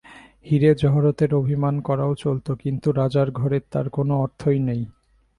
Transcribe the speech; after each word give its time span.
হীরে-জহরতের 0.45 1.31
অভিমান 1.35 1.75
করাও 1.79 2.13
চলত, 2.15 2.47
কিন্তু 2.51 2.87
রাজার 2.91 3.31
ঘরে 3.31 3.57
তার 3.71 3.89
কোনো 3.89 4.13
অর্থই 4.19 4.59
নেই। 4.59 4.81